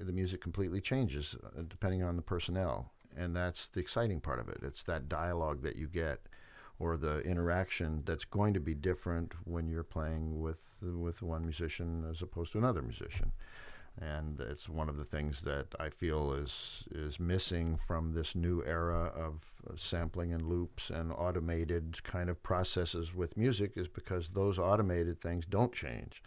the 0.00 0.12
music 0.12 0.40
completely 0.40 0.80
changes 0.80 1.36
uh, 1.44 1.62
depending 1.68 2.02
on 2.02 2.16
the 2.16 2.22
personnel, 2.22 2.92
and 3.16 3.34
that's 3.34 3.68
the 3.68 3.80
exciting 3.80 4.20
part 4.20 4.38
of 4.40 4.48
it. 4.48 4.58
It's 4.62 4.84
that 4.84 5.08
dialogue 5.08 5.62
that 5.62 5.76
you 5.76 5.88
get, 5.88 6.20
or 6.78 6.96
the 6.96 7.20
interaction 7.20 8.02
that's 8.06 8.24
going 8.24 8.54
to 8.54 8.60
be 8.60 8.74
different 8.74 9.34
when 9.44 9.68
you're 9.68 9.82
playing 9.82 10.40
with 10.40 10.78
with 10.82 11.22
one 11.22 11.42
musician 11.42 12.04
as 12.10 12.22
opposed 12.22 12.52
to 12.52 12.58
another 12.58 12.82
musician. 12.82 13.32
And 14.00 14.38
it's 14.38 14.68
one 14.68 14.88
of 14.88 14.96
the 14.96 15.04
things 15.04 15.42
that 15.42 15.74
I 15.80 15.88
feel 15.90 16.32
is 16.32 16.84
is 16.92 17.18
missing 17.18 17.80
from 17.84 18.12
this 18.12 18.36
new 18.36 18.62
era 18.64 19.12
of 19.16 19.42
sampling 19.74 20.32
and 20.32 20.46
loops 20.46 20.88
and 20.88 21.12
automated 21.12 22.04
kind 22.04 22.30
of 22.30 22.40
processes 22.42 23.12
with 23.12 23.36
music 23.36 23.72
is 23.74 23.88
because 23.88 24.28
those 24.28 24.56
automated 24.56 25.20
things 25.20 25.44
don't 25.46 25.72
change, 25.72 26.22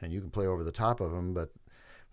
and 0.00 0.10
you 0.10 0.22
can 0.22 0.30
play 0.30 0.46
over 0.46 0.64
the 0.64 0.72
top 0.72 1.00
of 1.00 1.10
them, 1.10 1.34
but 1.34 1.50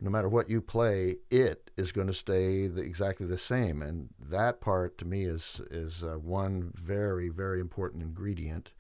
no 0.02 0.10
matter 0.10 0.30
what 0.30 0.50
you 0.50 0.62
play, 0.62 1.18
it 1.30 1.72
is 1.76 1.92
going 1.92 2.08
to 2.08 2.14
stay 2.14 2.68
the, 2.68 2.82
exactly 2.82 3.26
the 3.26 3.38
same, 3.38 3.82
and 3.82 4.10
that 4.20 4.62
part 4.62 4.98
to 5.00 5.06
me 5.06 5.24
is 5.24 5.62
is 5.70 6.04
uh, 6.04 6.18
one 6.18 6.72
very 6.76 7.30
very 7.30 7.60
important 7.60 8.04
ingredient 8.04 8.72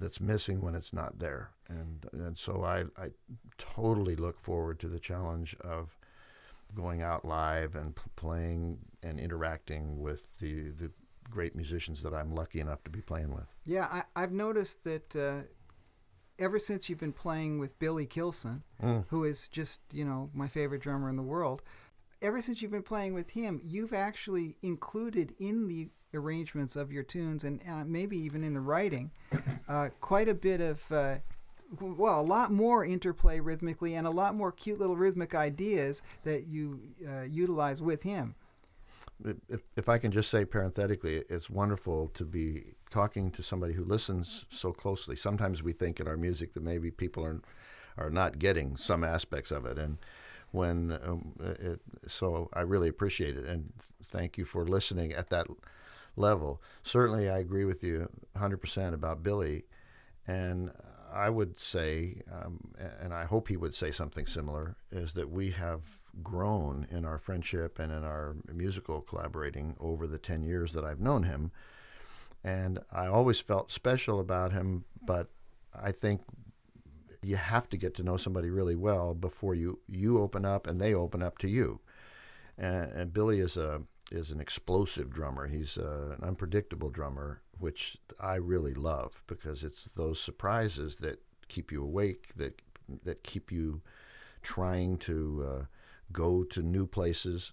that's 0.00 0.20
missing 0.20 0.62
when 0.62 0.74
it's 0.74 0.92
not 0.92 1.18
there. 1.18 1.50
And 1.68 2.06
and 2.12 2.36
so 2.38 2.64
I, 2.64 2.84
I 3.00 3.10
totally 3.58 4.16
look 4.16 4.40
forward 4.40 4.80
to 4.80 4.88
the 4.88 4.98
challenge 4.98 5.54
of 5.60 5.96
going 6.74 7.02
out 7.02 7.24
live 7.24 7.74
and 7.74 7.94
p- 7.94 8.02
playing 8.16 8.78
and 9.02 9.20
interacting 9.20 10.00
with 10.00 10.26
the 10.38 10.70
the 10.70 10.90
great 11.30 11.54
musicians 11.54 12.02
that 12.02 12.14
I'm 12.14 12.34
lucky 12.34 12.60
enough 12.60 12.82
to 12.84 12.90
be 12.90 13.00
playing 13.02 13.32
with. 13.32 13.46
Yeah, 13.64 13.86
I, 13.90 14.02
I've 14.16 14.32
noticed 14.32 14.82
that 14.84 15.14
uh, 15.14 15.42
ever 16.40 16.58
since 16.58 16.88
you've 16.88 16.98
been 16.98 17.12
playing 17.12 17.58
with 17.58 17.78
Billy 17.78 18.06
Kilson, 18.06 18.62
Mm. 18.82 19.04
who 19.08 19.24
is 19.24 19.46
just, 19.48 19.80
you 19.92 20.04
know, 20.04 20.30
my 20.34 20.48
favorite 20.48 20.80
drummer 20.80 21.08
in 21.08 21.16
the 21.16 21.22
world, 21.22 21.62
ever 22.22 22.40
since 22.42 22.60
you've 22.60 22.70
been 22.70 22.82
playing 22.82 23.14
with 23.14 23.30
him, 23.30 23.60
you've 23.62 23.92
actually 23.92 24.56
included 24.62 25.34
in 25.38 25.68
the 25.68 25.90
arrangements 26.14 26.74
of 26.76 26.90
your 26.90 27.02
tunes 27.04 27.44
and, 27.44 27.60
and 27.64 27.88
maybe 27.90 28.16
even 28.16 28.42
in 28.42 28.54
the 28.54 28.60
writing 28.60 29.10
uh, 29.68 29.90
quite 30.00 30.28
a 30.28 30.34
bit 30.34 30.60
of. 30.60 30.82
Uh, 30.90 31.16
well, 31.80 32.20
a 32.20 32.22
lot 32.22 32.50
more 32.50 32.84
interplay 32.84 33.38
rhythmically 33.38 33.94
and 33.94 34.04
a 34.04 34.10
lot 34.10 34.34
more 34.34 34.50
cute 34.50 34.80
little 34.80 34.96
rhythmic 34.96 35.36
ideas 35.36 36.02
that 36.24 36.48
you 36.48 36.80
uh, 37.08 37.22
utilize 37.22 37.80
with 37.80 38.02
him. 38.02 38.34
If, 39.48 39.60
if 39.76 39.88
I 39.88 39.98
can 39.98 40.10
just 40.10 40.30
say 40.30 40.44
parenthetically, 40.44 41.22
it's 41.28 41.50
wonderful 41.50 42.08
to 42.08 42.24
be 42.24 42.72
talking 42.90 43.30
to 43.32 43.42
somebody 43.42 43.74
who 43.74 43.84
listens 43.84 44.46
so 44.50 44.72
closely. 44.72 45.16
Sometimes 45.16 45.62
we 45.62 45.72
think 45.72 46.00
in 46.00 46.08
our 46.08 46.16
music 46.16 46.52
that 46.54 46.62
maybe 46.62 46.90
people 46.90 47.24
are 47.24 47.40
are 47.98 48.10
not 48.10 48.38
getting 48.38 48.76
some 48.76 49.04
aspects 49.04 49.50
of 49.50 49.66
it, 49.66 49.78
and 49.78 49.98
when 50.52 50.98
um, 51.04 51.34
it, 51.40 51.80
so 52.08 52.48
I 52.52 52.60
really 52.62 52.88
appreciate 52.88 53.36
it 53.36 53.44
and 53.44 53.72
thank 54.04 54.38
you 54.38 54.44
for 54.44 54.64
listening 54.64 55.12
at 55.12 55.30
that 55.30 55.46
level. 56.16 56.60
Certainly, 56.82 57.28
I 57.28 57.38
agree 57.38 57.64
with 57.64 57.82
you 57.82 58.08
100% 58.36 58.94
about 58.94 59.22
Billy, 59.22 59.64
and 60.26 60.70
I 61.12 61.30
would 61.30 61.56
say, 61.56 62.22
um, 62.32 62.72
and 63.00 63.12
I 63.12 63.24
hope 63.24 63.48
he 63.48 63.56
would 63.56 63.74
say 63.74 63.90
something 63.90 64.26
similar, 64.26 64.76
is 64.90 65.12
that 65.14 65.30
we 65.30 65.50
have 65.50 65.82
grown 66.22 66.86
in 66.90 67.04
our 67.04 67.18
friendship 67.18 67.78
and 67.78 67.92
in 67.92 68.04
our 68.04 68.36
musical 68.52 69.00
collaborating 69.00 69.76
over 69.80 70.06
the 70.06 70.18
10 70.18 70.42
years 70.42 70.72
that 70.72 70.84
I've 70.84 71.00
known 71.00 71.24
him. 71.24 71.52
And 72.42 72.78
I 72.90 73.06
always 73.06 73.40
felt 73.40 73.70
special 73.70 74.20
about 74.20 74.52
him, 74.52 74.84
but 75.02 75.28
I 75.74 75.92
think 75.92 76.22
you 77.22 77.36
have 77.36 77.68
to 77.68 77.76
get 77.76 77.94
to 77.96 78.02
know 78.02 78.16
somebody 78.16 78.50
really 78.50 78.76
well 78.76 79.14
before 79.14 79.54
you, 79.54 79.80
you 79.88 80.20
open 80.20 80.44
up 80.44 80.66
and 80.66 80.80
they 80.80 80.94
open 80.94 81.22
up 81.22 81.38
to 81.38 81.48
you. 81.48 81.80
And, 82.56 82.92
and 82.92 83.12
Billy 83.12 83.40
is 83.40 83.56
a 83.56 83.82
is 84.10 84.30
an 84.30 84.40
explosive 84.40 85.10
drummer. 85.10 85.46
He's 85.46 85.78
uh, 85.78 86.16
an 86.18 86.24
unpredictable 86.26 86.90
drummer, 86.90 87.40
which 87.58 87.96
I 88.18 88.34
really 88.34 88.74
love 88.74 89.22
because 89.26 89.62
it's 89.62 89.84
those 89.96 90.20
surprises 90.20 90.96
that 90.96 91.22
keep 91.48 91.70
you 91.70 91.82
awake, 91.82 92.30
that 92.36 92.60
that 93.04 93.22
keep 93.22 93.52
you 93.52 93.82
trying 94.42 94.96
to 94.98 95.46
uh, 95.48 95.64
go 96.12 96.44
to 96.44 96.60
new 96.62 96.86
places. 96.86 97.52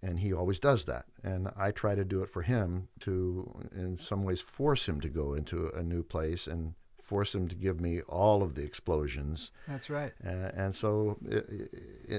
And 0.00 0.20
he 0.20 0.32
always 0.32 0.60
does 0.60 0.84
that. 0.84 1.06
And 1.24 1.48
I 1.56 1.72
try 1.72 1.96
to 1.96 2.04
do 2.04 2.22
it 2.22 2.28
for 2.28 2.42
him 2.42 2.88
to, 3.00 3.50
in 3.74 3.98
some 3.98 4.22
ways, 4.22 4.40
force 4.40 4.88
him 4.88 5.00
to 5.00 5.08
go 5.08 5.34
into 5.34 5.70
a 5.70 5.82
new 5.82 6.04
place 6.04 6.46
and 6.46 6.74
force 7.02 7.34
him 7.34 7.48
to 7.48 7.56
give 7.56 7.80
me 7.80 8.02
all 8.02 8.42
of 8.44 8.54
the 8.54 8.62
explosions. 8.62 9.50
That's 9.66 9.90
right. 9.90 10.12
Uh, 10.24 10.50
and 10.54 10.72
so, 10.74 11.18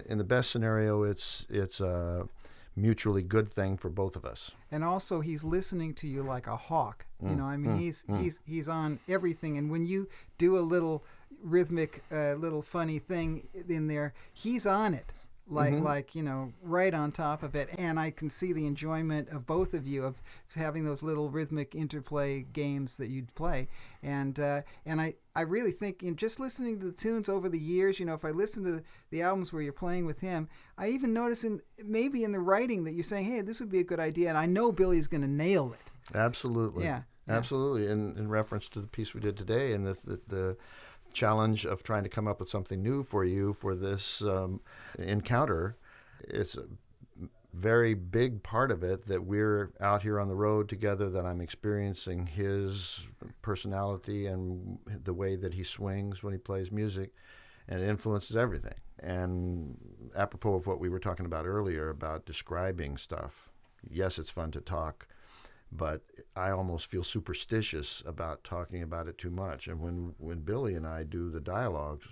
in 0.09 0.17
the 0.17 0.23
best 0.25 0.49
scenario, 0.51 1.03
it's 1.03 1.45
it's 1.49 1.79
a 1.79 2.27
mutually 2.75 3.23
good 3.23 3.51
thing 3.53 3.77
for 3.77 3.89
both 3.89 4.15
of 4.15 4.25
us. 4.25 4.51
and 4.71 4.83
also 4.83 5.19
he's 5.21 5.43
listening 5.43 5.93
to 5.93 6.07
you 6.07 6.21
like 6.21 6.47
a 6.47 6.55
hawk. 6.55 7.05
You 7.21 7.29
Mm, 7.29 7.37
know, 7.37 7.45
I 7.45 7.57
mean, 7.57 7.71
mm, 7.77 7.79
he's 7.79 8.03
mm. 8.09 8.21
he's 8.21 8.39
he's 8.45 8.67
on 8.67 8.99
everything. 9.07 9.57
And 9.57 9.69
when 9.71 9.85
you 9.85 10.07
do 10.37 10.57
a 10.57 10.59
little 10.75 11.03
rhythmic, 11.43 12.03
uh, 12.11 12.33
little 12.35 12.61
funny 12.61 12.99
thing 12.99 13.47
in 13.69 13.87
there, 13.87 14.13
he's 14.33 14.65
on 14.65 14.93
it. 14.93 15.05
Like, 15.51 15.73
Mhm. 15.73 15.81
like 15.81 16.13
you 16.13 16.21
know, 16.21 16.53
right 16.61 16.93
on 16.93 17.11
top 17.11 17.41
of 17.41 17.55
it, 17.55 17.69
and 17.79 17.99
I 17.99 18.11
can 18.11 18.29
see 18.29 18.53
the 18.53 18.67
enjoyment 18.67 19.29
of 19.29 19.47
both 19.47 19.73
of 19.73 19.87
you 19.87 20.03
of 20.03 20.21
having 20.55 20.83
those 20.83 21.01
little 21.01 21.31
rhythmic 21.31 21.73
interplay 21.73 22.43
games 22.53 22.97
that 22.97 23.09
you'd 23.09 23.33
play, 23.33 23.67
and 24.03 24.39
uh, 24.39 24.61
and 24.85 25.01
I, 25.01 25.15
I 25.35 25.41
really 25.41 25.71
think 25.71 26.03
in 26.03 26.15
just 26.15 26.39
listening 26.39 26.79
to 26.79 26.85
the 26.85 26.91
tunes 26.91 27.29
over 27.29 27.49
the 27.49 27.57
years, 27.59 27.99
you 27.99 28.05
know, 28.05 28.13
if 28.13 28.23
I 28.25 28.29
listen 28.29 28.63
to 28.65 28.83
the 29.09 29.21
albums 29.23 29.51
where 29.51 29.61
you're 29.63 29.73
playing 29.73 30.05
with 30.05 30.19
him, 30.19 30.47
I 30.77 30.89
even 30.89 31.13
notice 31.13 31.43
in 31.43 31.61
maybe 31.83 32.23
in 32.23 32.31
the 32.31 32.39
writing 32.39 32.83
that 32.83 32.93
you're 32.93 33.03
saying, 33.03 33.25
hey, 33.25 33.41
this 33.41 33.59
would 33.59 33.71
be 33.71 33.79
a 33.79 33.83
good 33.83 33.99
idea, 33.99 34.29
and 34.29 34.37
I 34.37 34.45
know 34.45 34.71
Billy's 34.71 35.07
going 35.07 35.21
to 35.21 35.27
nail 35.27 35.73
it. 35.73 35.91
Absolutely. 36.15 36.83
Yeah, 36.83 37.01
yeah. 37.27 37.35
Absolutely. 37.37 37.87
In, 37.87 38.15
in 38.17 38.29
reference 38.29 38.69
to 38.69 38.81
the 38.81 38.87
piece 38.87 39.13
we 39.13 39.21
did 39.21 39.35
today 39.37 39.73
and 39.73 39.85
the, 39.85 39.97
the, 40.03 40.19
the 40.27 40.57
challenge 41.13 41.65
of 41.65 41.83
trying 41.83 42.03
to 42.03 42.09
come 42.09 42.27
up 42.27 42.39
with 42.39 42.49
something 42.49 42.81
new 42.81 43.03
for 43.03 43.25
you 43.25 43.53
for 43.53 43.75
this 43.75 44.21
um, 44.21 44.61
encounter, 44.97 45.77
it's 46.21 46.55
a 46.55 46.65
very 47.53 47.93
big 47.93 48.43
part 48.43 48.71
of 48.71 48.83
it 48.83 49.07
that 49.07 49.23
we're 49.23 49.71
out 49.81 50.03
here 50.03 50.19
on 50.19 50.27
the 50.27 50.35
road 50.35 50.69
together, 50.69 51.09
that 51.09 51.25
I'm 51.25 51.41
experiencing 51.41 52.27
his 52.27 53.07
personality 53.41 54.27
and 54.27 54.77
the 54.85 55.13
way 55.13 55.35
that 55.35 55.53
he 55.53 55.63
swings 55.63 56.21
when 56.23 56.33
he 56.33 56.39
plays 56.39 56.71
music, 56.71 57.11
and 57.67 57.81
it 57.81 57.89
influences 57.89 58.35
everything. 58.35 58.75
And 58.99 59.77
apropos 60.15 60.55
of 60.55 60.67
what 60.67 60.79
we 60.79 60.89
were 60.89 60.99
talking 60.99 61.25
about 61.25 61.45
earlier 61.45 61.89
about 61.89 62.25
describing 62.25 62.97
stuff, 62.97 63.49
yes, 63.89 64.19
it's 64.19 64.29
fun 64.29 64.51
to 64.51 64.61
talk 64.61 65.07
but 65.71 66.01
I 66.35 66.49
almost 66.51 66.87
feel 66.87 67.03
superstitious 67.03 68.01
about 68.05 68.43
talking 68.43 68.81
about 68.81 69.07
it 69.07 69.17
too 69.17 69.29
much. 69.29 69.67
And 69.67 69.79
when, 69.79 70.15
when 70.17 70.39
Billy 70.39 70.75
and 70.75 70.85
I 70.87 71.03
do 71.03 71.29
the 71.29 71.39
dialogues, 71.39 72.07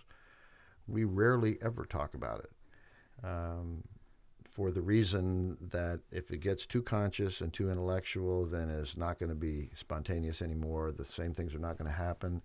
we 0.87 1.03
rarely 1.03 1.57
ever 1.61 1.85
talk 1.85 2.13
about 2.13 2.39
it. 2.41 2.51
Um, 3.25 3.83
for 4.51 4.71
the 4.71 4.81
reason 4.81 5.57
that 5.69 6.01
if 6.11 6.31
it 6.31 6.39
gets 6.39 6.65
too 6.65 6.81
conscious 6.81 7.41
and 7.41 7.53
too 7.53 7.69
intellectual, 7.69 8.45
then 8.45 8.69
it's 8.69 8.97
not 8.97 9.19
going 9.19 9.29
to 9.29 9.35
be 9.35 9.69
spontaneous 9.75 10.41
anymore. 10.41 10.91
The 10.91 11.05
same 11.05 11.33
things 11.33 11.53
are 11.53 11.59
not 11.59 11.77
going 11.77 11.89
to 11.89 11.97
happen. 11.97 12.41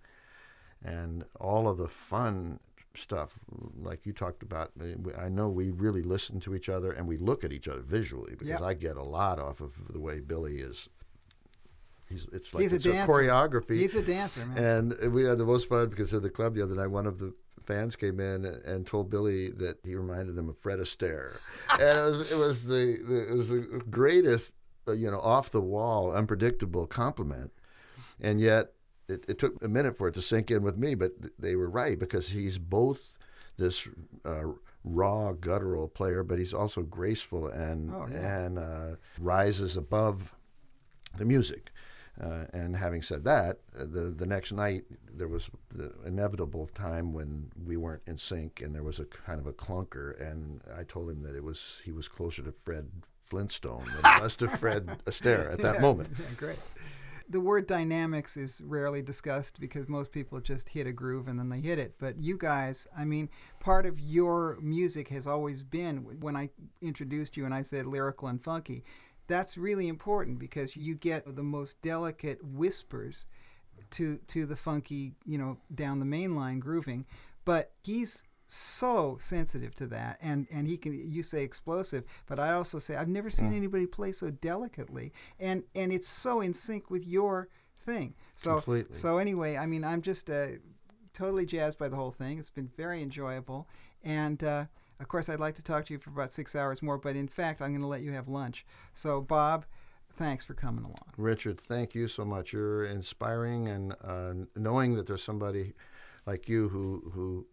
And 0.83 1.25
all 1.39 1.67
of 1.67 1.77
the 1.77 1.87
fun 1.87 2.59
stuff, 2.95 3.39
like 3.81 4.05
you 4.05 4.13
talked 4.13 4.43
about, 4.43 4.71
I 5.17 5.29
know 5.29 5.49
we 5.49 5.71
really 5.71 6.03
listen 6.03 6.39
to 6.41 6.53
each 6.53 6.69
other 6.69 6.91
and 6.91 7.07
we 7.07 7.17
look 7.17 7.43
at 7.43 7.51
each 7.51 7.67
other 7.67 7.81
visually 7.81 8.31
because 8.33 8.59
Yep. 8.59 8.61
I 8.61 8.73
get 8.75 8.97
a 8.97 9.03
lot 9.03 9.39
off 9.39 9.61
of 9.61 9.73
the 9.91 9.99
way 9.99 10.19
Billy 10.19 10.57
is. 10.59 10.89
He's, 12.13 12.27
it's 12.31 12.53
like 12.53 12.61
He's 12.61 12.73
a 12.73 12.75
it's 12.77 12.85
dancer. 12.85 13.11
choreography. 13.11 13.75
He's 13.77 13.95
a 13.95 14.01
dancer, 14.01 14.45
man. 14.45 14.91
And 15.01 15.13
we 15.13 15.23
had 15.25 15.37
the 15.37 15.45
most 15.45 15.67
fun 15.67 15.89
because 15.89 16.13
at 16.13 16.21
the 16.21 16.29
club 16.29 16.55
the 16.55 16.61
other 16.63 16.75
night, 16.75 16.87
one 16.87 17.05
of 17.07 17.19
the 17.19 17.33
fans 17.65 17.95
came 17.95 18.19
in 18.19 18.45
and 18.65 18.85
told 18.85 19.09
Billy 19.09 19.49
that 19.51 19.77
he 19.83 19.95
reminded 19.95 20.35
them 20.35 20.49
of 20.49 20.57
Fred 20.57 20.79
Astaire, 20.79 21.35
and 21.71 21.81
it 21.81 22.03
was 22.03 22.31
it 22.31 22.37
was 22.37 22.65
the, 22.65 22.97
the 23.07 23.31
it 23.31 23.35
was 23.35 23.49
the 23.49 23.81
greatest 23.89 24.53
uh, 24.87 24.91
you 24.91 25.09
know 25.09 25.19
off 25.19 25.49
the 25.51 25.61
wall 25.61 26.11
unpredictable 26.11 26.85
compliment, 26.85 27.51
and 28.21 28.39
yet 28.41 28.73
it, 29.09 29.25
it 29.29 29.39
took 29.39 29.63
a 29.63 29.67
minute 29.67 29.97
for 29.97 30.07
it 30.09 30.13
to 30.15 30.21
sink 30.21 30.51
in 30.51 30.61
with 30.63 30.77
me, 30.77 30.93
but 30.95 31.11
they 31.39 31.55
were 31.55 31.69
right 31.69 31.97
because 31.99 32.27
he's 32.29 32.57
both 32.57 33.17
this 33.57 33.87
uh, 34.25 34.43
raw 34.83 35.31
guttural 35.33 35.87
player, 35.87 36.23
but 36.23 36.37
he's 36.39 36.53
also 36.53 36.81
graceful 36.81 37.47
and 37.47 37.91
Oh, 37.93 38.07
yeah. 38.11 38.39
and 38.45 38.59
uh, 38.59 38.95
rises 39.19 39.77
above 39.77 40.33
the 41.17 41.23
music. 41.25 41.69
Uh, 42.21 42.45
and 42.53 42.75
having 42.75 43.01
said 43.01 43.23
that, 43.23 43.57
uh, 43.75 43.85
the 43.85 44.13
the 44.15 44.25
next 44.25 44.51
night 44.51 44.83
there 45.11 45.27
was 45.27 45.49
the 45.69 45.91
inevitable 46.05 46.67
time 46.75 47.11
when 47.11 47.51
we 47.65 47.75
weren't 47.75 48.03
in 48.05 48.17
sync, 48.17 48.61
and 48.61 48.73
there 48.75 48.83
was 48.83 48.99
a 48.99 49.05
kind 49.05 49.39
of 49.39 49.47
a 49.47 49.53
clunker. 49.53 50.19
And 50.21 50.61
I 50.77 50.83
told 50.83 51.09
him 51.09 51.23
that 51.23 51.35
it 51.35 51.43
was 51.43 51.81
he 51.83 51.91
was 51.91 52.07
closer 52.07 52.43
to 52.43 52.51
Fred 52.51 52.89
Flintstone 53.23 53.93
than 53.93 54.05
he 54.05 54.11
was 54.21 54.35
to 54.37 54.47
Fred 54.47 55.03
Astaire 55.05 55.51
at 55.51 55.61
that 55.61 55.75
Yeah, 55.75 55.81
moment. 55.81 56.09
yeah, 56.19 56.25
great. 56.37 56.59
The 57.29 57.39
word 57.41 57.65
dynamics 57.67 58.37
is 58.37 58.61
rarely 58.61 59.01
discussed 59.01 59.59
because 59.59 59.87
most 59.87 60.11
people 60.11 60.39
just 60.39 60.69
hit 60.69 60.85
a 60.87 60.91
groove 60.91 61.27
and 61.27 61.39
then 61.39 61.49
they 61.49 61.61
hit 61.61 61.79
it. 61.79 61.95
But 61.97 62.17
you 62.19 62.37
guys, 62.37 62.85
I 62.95 63.05
mean, 63.05 63.29
part 63.59 63.85
of 63.85 63.99
your 63.99 64.57
music 64.61 65.07
has 65.07 65.25
always 65.25 65.63
been 65.63 66.19
when 66.19 66.35
I 66.35 66.49
introduced 66.81 67.37
you 67.37 67.45
and 67.45 67.53
I 67.53 67.63
said 67.63 67.87
lyrical 67.87 68.27
and 68.27 68.43
funky. 68.43 68.83
That's 69.33 69.57
really 69.57 69.87
important 69.87 70.39
because 70.39 70.75
you 70.75 70.95
get 70.95 71.35
the 71.35 71.43
most 71.43 71.81
delicate 71.81 72.43
whispers 72.43 73.25
to 73.91 74.17
to 74.27 74.45
the 74.45 74.55
funky, 74.55 75.13
you 75.25 75.37
know, 75.37 75.57
down 75.73 75.99
the 75.99 76.05
main 76.05 76.35
line 76.35 76.59
grooving. 76.59 77.05
But 77.45 77.71
he's 77.83 78.23
so 78.47 79.17
sensitive 79.19 79.73
to 79.73 79.87
that 79.87 80.19
and 80.21 80.45
and 80.51 80.67
he 80.67 80.77
can 80.77 80.93
you 81.11 81.23
say 81.23 81.41
explosive 81.41 82.03
but 82.27 82.39
i 82.39 82.51
also 82.51 82.77
say 82.77 82.95
i've 82.95 83.07
never 83.07 83.27
seen 83.27 83.51
anybody 83.51 83.87
play 83.87 84.11
so 84.11 84.29
delicately. 84.29 85.11
And 85.39 85.63
and 85.73 85.91
it's 85.91 86.07
so 86.07 86.41
in 86.41 86.53
sync 86.53 86.91
with 86.91 87.07
your 87.07 87.49
thing. 87.79 88.13
So 88.35 88.55
Completely. 88.55 88.95
so 88.95 89.17
anyway 89.17 89.57
i 89.57 89.65
mean 89.65 89.83
i'm 89.83 90.03
just 90.03 90.29
uh, 90.29 90.47
totally 91.13 91.45
jazzed 91.45 91.77
by 91.77 91.89
the 91.89 91.95
whole 91.95 92.11
thing. 92.11 92.39
It's 92.39 92.49
been 92.49 92.69
very 92.75 93.01
enjoyable. 93.01 93.67
And 94.03 94.43
uh, 94.43 94.65
of 94.99 95.07
course 95.07 95.29
i'd 95.29 95.39
like 95.39 95.55
to 95.55 95.63
talk 95.63 95.85
to 95.85 95.93
you 95.93 95.99
for 95.99 96.09
about 96.09 96.31
six 96.31 96.55
hours 96.55 96.81
more 96.81 96.97
but 96.97 97.15
in 97.15 97.27
fact 97.27 97.61
i'm 97.61 97.69
going 97.69 97.81
to 97.81 97.87
let 97.87 98.01
you 98.01 98.11
have 98.11 98.27
lunch 98.27 98.65
so 98.93 99.21
bob 99.21 99.65
thanks 100.17 100.45
for 100.45 100.53
coming 100.53 100.83
along 100.83 101.03
Richard, 101.17 101.59
thank 101.59 101.93
you 101.93 102.07
so 102.07 102.25
much. 102.25 102.53
You're 102.53 102.85
inspiring, 102.85 103.67
and 103.67 103.95
uh, 104.03 104.33
knowing 104.55 104.95
that 104.95 105.07
there's 105.07 105.23
somebody 105.23 105.73
like 106.25 106.49
you 106.49 106.69
who 106.69 107.11
who 107.13 107.45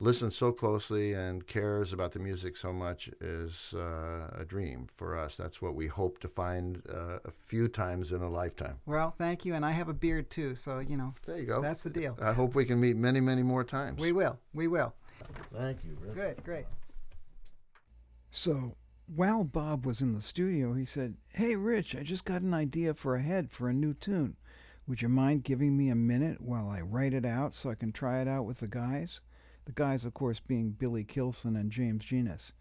listens 0.00 0.36
so 0.36 0.50
closely 0.50 1.12
and 1.12 1.46
cares 1.46 1.92
about 1.92 2.12
the 2.12 2.18
music 2.18 2.56
so 2.56 2.72
much 2.72 3.08
is 3.20 3.72
uh, 3.74 4.28
a 4.36 4.44
dream 4.44 4.88
for 4.96 5.16
us. 5.16 5.36
That's 5.36 5.62
what 5.62 5.74
we 5.74 5.86
hope 5.86 6.18
to 6.20 6.28
find 6.28 6.82
uh, 6.92 7.18
a 7.24 7.30
few 7.30 7.68
times 7.68 8.12
in 8.12 8.20
a 8.20 8.28
lifetime. 8.28 8.80
Well, 8.86 9.14
thank 9.16 9.44
you, 9.44 9.54
and 9.54 9.64
I 9.64 9.70
have 9.70 9.88
a 9.88 9.94
beard 9.94 10.30
too, 10.30 10.56
so 10.56 10.80
you 10.80 10.96
know. 10.96 11.14
There 11.26 11.38
you 11.38 11.46
go. 11.46 11.62
That's 11.62 11.82
the 11.82 11.90
deal. 11.90 12.18
I 12.20 12.32
hope 12.32 12.54
we 12.54 12.64
can 12.64 12.80
meet 12.80 12.96
many, 12.96 13.20
many 13.20 13.42
more 13.42 13.64
times. 13.64 14.00
We 14.00 14.12
will. 14.12 14.38
We 14.52 14.68
will. 14.68 14.94
Thank 15.52 15.84
you. 15.84 15.96
Rick. 16.00 16.14
Good. 16.14 16.44
Great. 16.44 16.64
So 18.36 18.74
while 19.06 19.44
Bob 19.44 19.86
was 19.86 20.00
in 20.00 20.12
the 20.12 20.20
studio, 20.20 20.74
he 20.74 20.84
said, 20.84 21.18
Hey, 21.28 21.54
Rich, 21.54 21.94
I 21.94 22.02
just 22.02 22.24
got 22.24 22.42
an 22.42 22.52
idea 22.52 22.92
for 22.92 23.14
a 23.14 23.22
head 23.22 23.52
for 23.52 23.68
a 23.68 23.72
new 23.72 23.94
tune. 23.94 24.34
Would 24.88 25.02
you 25.02 25.08
mind 25.08 25.44
giving 25.44 25.76
me 25.76 25.88
a 25.88 25.94
minute 25.94 26.40
while 26.40 26.68
I 26.68 26.80
write 26.80 27.14
it 27.14 27.24
out 27.24 27.54
so 27.54 27.70
I 27.70 27.76
can 27.76 27.92
try 27.92 28.20
it 28.20 28.26
out 28.26 28.44
with 28.44 28.58
the 28.58 28.66
guys? 28.66 29.20
The 29.66 29.72
guys, 29.72 30.04
of 30.04 30.14
course, 30.14 30.40
being 30.40 30.70
Billy 30.70 31.04
Kilson 31.04 31.54
and 31.54 31.70
James 31.70 32.04
Genus. 32.04 32.52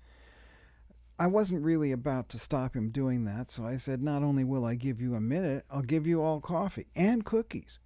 I 1.18 1.26
wasn't 1.26 1.64
really 1.64 1.92
about 1.92 2.30
to 2.30 2.40
stop 2.40 2.76
him 2.76 2.92
doing 2.92 3.26
that, 3.26 3.50
so 3.50 3.66
I 3.66 3.78
said, 3.78 4.04
Not 4.04 4.22
only 4.22 4.44
will 4.44 4.66
I 4.66 4.76
give 4.76 5.02
you 5.02 5.16
a 5.16 5.20
minute, 5.20 5.66
I'll 5.72 5.82
give 5.82 6.06
you 6.06 6.22
all 6.22 6.40
coffee 6.40 6.86
and 6.96 7.26
cookies. 7.26 7.80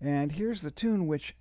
And 0.00 0.32
here's 0.32 0.62
the 0.62 0.70
tune, 0.70 1.06
which 1.06 1.36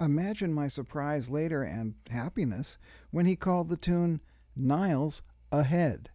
imagine 0.00 0.54
my 0.54 0.68
surprise 0.68 1.28
later 1.28 1.62
and 1.62 1.96
happiness 2.10 2.78
when 3.10 3.26
he 3.26 3.36
called 3.36 3.68
the 3.68 3.76
tune 3.76 4.22
Niles 4.56 5.22
Ahead. 5.50 6.10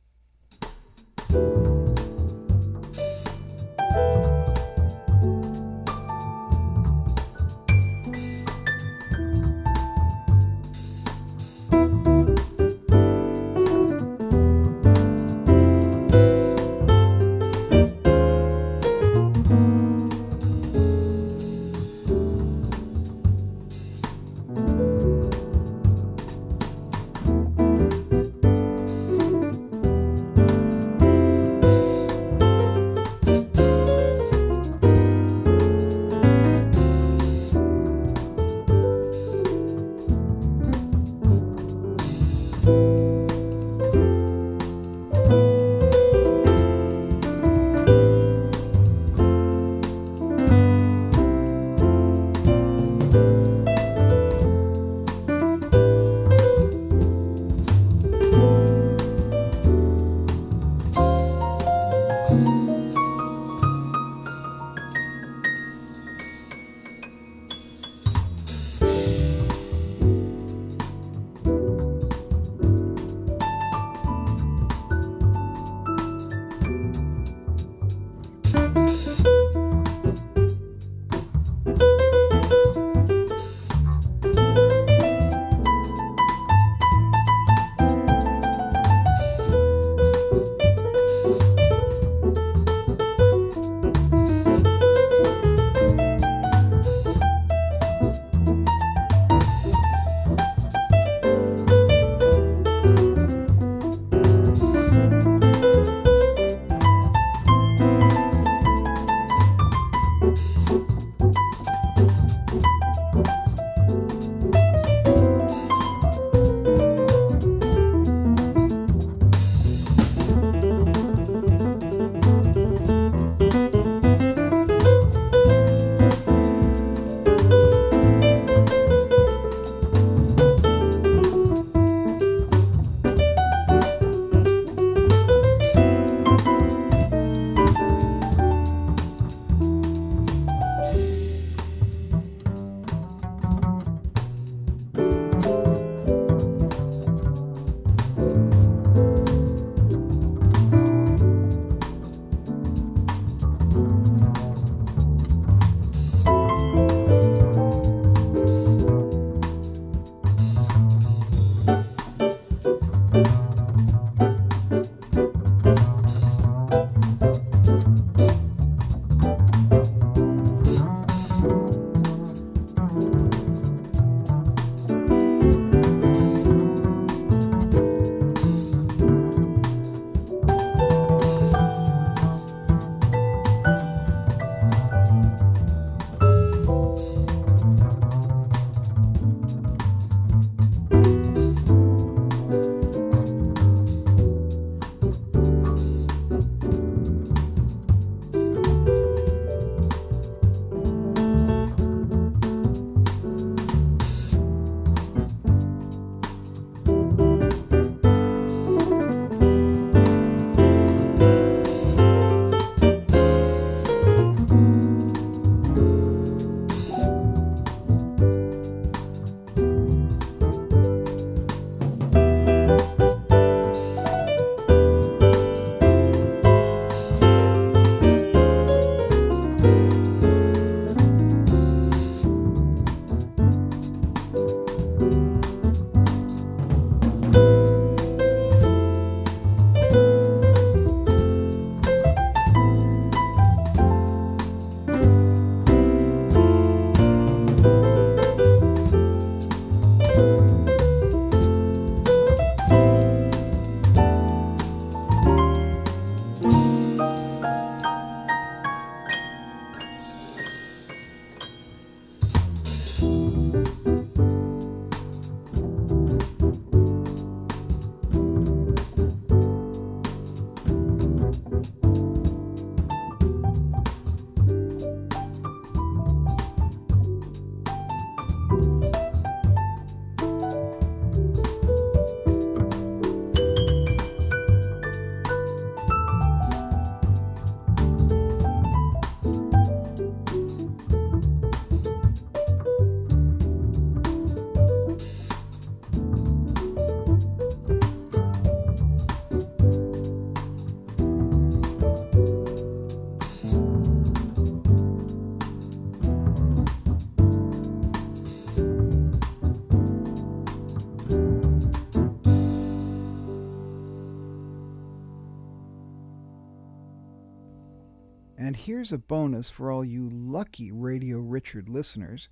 Here's 318.77 318.92
a 318.92 318.98
bonus 319.00 319.50
for 319.50 319.72
all 319.72 319.83
you 319.83 320.07
lucky 320.07 320.72
Radio 320.72 321.18
Richard 321.18 321.68
listeners. 321.68 322.29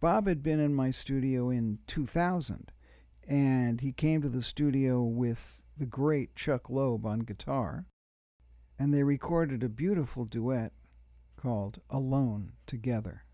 Bob 0.00 0.26
had 0.28 0.42
been 0.42 0.60
in 0.60 0.74
my 0.74 0.90
studio 0.90 1.48
in 1.48 1.78
2000, 1.86 2.70
and 3.26 3.80
he 3.80 3.90
came 3.90 4.20
to 4.20 4.28
the 4.28 4.42
studio 4.42 5.02
with 5.02 5.62
the 5.74 5.86
great 5.86 6.36
Chuck 6.36 6.68
Loeb 6.68 7.06
on 7.06 7.20
guitar, 7.20 7.86
and 8.78 8.92
they 8.92 9.02
recorded 9.02 9.62
a 9.62 9.70
beautiful 9.70 10.26
duet 10.26 10.74
called 11.36 11.80
Alone 11.88 12.52
Together. 12.66 13.24